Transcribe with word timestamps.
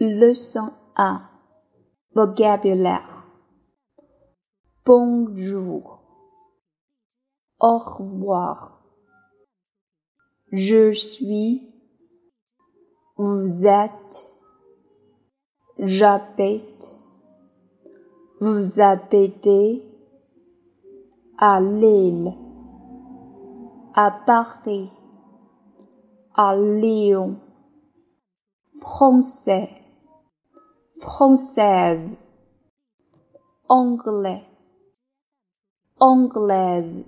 Leçon 0.00 0.70
1 0.94 1.28
Vocabulaire. 2.14 3.32
Bonjour. 4.86 6.04
Au 7.58 7.78
revoir. 7.78 8.84
Je 10.52 10.92
suis. 10.92 11.74
Vous 13.16 13.66
êtes. 13.66 14.30
J'habite. 15.80 16.94
Vous 18.40 18.80
habitez. 18.80 19.82
À 21.38 21.60
Lille. 21.60 22.32
À 23.94 24.12
Paris. 24.12 24.92
À 26.36 26.56
Lyon. 26.56 27.40
Français 28.80 29.68
française, 31.00 32.20
anglais, 33.68 34.44
anglaise, 36.00 37.06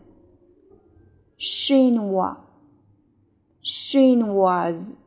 chinois, 1.38 2.38
chinoise, 3.62 4.98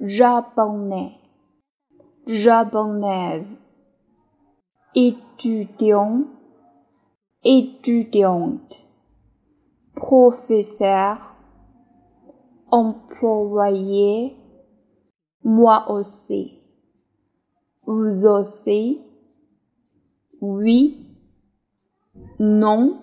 japonais, 0.00 1.18
japonaise, 2.26 3.62
étudiant, 4.94 6.24
étudiante, 7.44 8.88
professeur, 9.94 11.18
employé, 12.70 14.36
moi 15.42 15.90
aussi. 15.90 16.63
Vous 17.86 18.26
aussi. 18.26 19.02
Oui. 20.40 21.06
Non. 22.38 23.00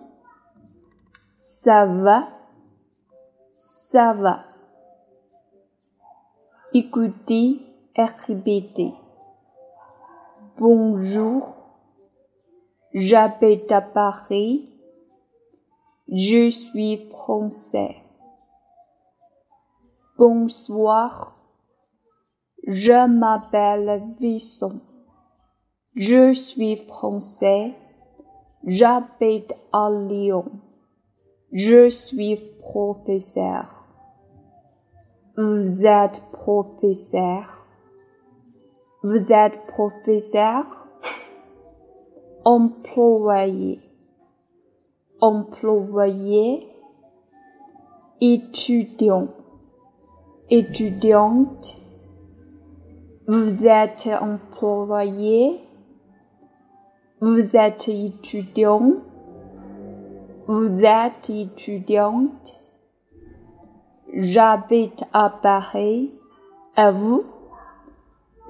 Ça 1.30 1.86
va. 1.86 2.28
Ça 3.56 4.14
va. 4.14 4.44
Écoutez 6.74 7.62
et 7.96 8.06
répétez. 8.28 8.94
Bonjour. 10.58 11.66
J'habite 12.94 13.72
à 13.72 13.82
Paris. 13.82 14.72
Je 16.08 16.50
suis 16.50 16.98
français. 17.10 17.98
Bonsoir. 20.18 21.41
Je 22.74 23.06
m'appelle 23.06 24.02
Visson. 24.18 24.80
Je 25.94 26.32
suis 26.32 26.78
français. 26.78 27.74
J'habite 28.64 29.54
à 29.74 29.92
Lyon. 29.92 30.46
Je 31.52 31.90
suis 31.90 32.38
professeur. 32.62 33.90
Vous 35.36 35.86
êtes 35.86 36.22
professeur? 36.32 37.68
Vous 39.04 39.34
êtes 39.34 39.68
professeur? 39.68 40.64
Employé. 42.46 43.82
Employé. 45.20 46.70
Étudiant. 48.22 49.28
Étudiante. 50.50 51.81
Vous 53.34 53.66
êtes 53.66 54.10
employé? 54.20 55.66
Vous 57.22 57.56
êtes 57.56 57.88
étudiant? 57.88 58.96
Vous 60.48 60.84
êtes 60.84 61.30
étudiante? 61.30 62.62
J'habite 64.14 65.06
à 65.14 65.30
Paris. 65.30 66.12
Et 66.76 66.92
vous? 66.92 67.24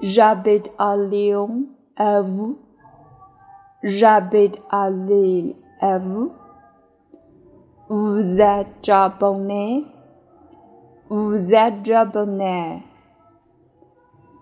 J'habite 0.00 0.72
à 0.78 0.96
Lyon. 0.96 1.66
Et 1.96 2.20
vous? 2.24 2.58
J'habite 3.84 4.60
à 4.68 4.90
Lille. 4.90 5.54
Et 5.80 5.98
vous? 5.98 6.32
Vous 7.88 8.40
êtes 8.40 8.82
japonais? 8.82 9.84
Vous 11.08 11.54
êtes 11.54 11.84
japonais. 11.84 12.82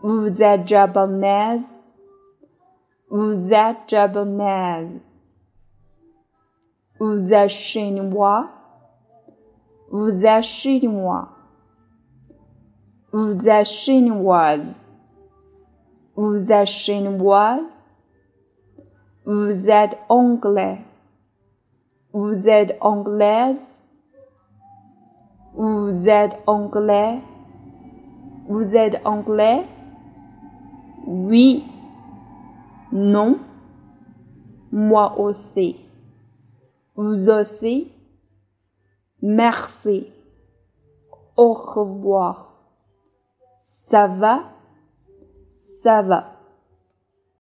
Vous 0.02 0.42
êtes 0.42 0.66
japonaise. 0.66 1.82
Vous 3.10 3.52
êtes 3.52 3.88
japonaise. 3.88 5.02
Vous 6.98 7.34
êtes 7.34 7.50
chinois. 7.50 8.48
Vous 9.90 10.24
êtes 10.24 10.44
chinois. 10.44 11.28
Vous 13.12 13.48
êtes 13.48 13.66
chinoise. 13.66 14.80
Vous 16.16 16.50
êtes 16.50 16.66
chinoise. 16.66 17.92
Vous 19.26 19.68
êtes 19.68 19.98
anglais. 20.08 20.78
Vous 22.12 22.48
êtes 22.48 22.78
anglaise. 22.80 23.82
Vous 25.54 26.08
êtes 26.08 26.38
anglais. 26.46 27.20
Vous 28.48 28.76
êtes 28.76 29.04
anglais. 29.04 29.64
Oui. 31.12 31.64
Non. 32.92 33.40
Moi 34.70 35.18
aussi. 35.18 35.80
Vous 36.94 37.28
aussi. 37.28 37.90
Merci. 39.20 40.06
Au 41.36 41.52
revoir. 41.52 42.60
Ça 43.56 44.06
va? 44.06 44.44
Ça 45.48 46.02
va. 46.02 46.39